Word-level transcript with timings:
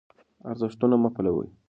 ارزښتونه 0.51 0.95
مه 1.03 1.09
پلورئ. 1.15 1.49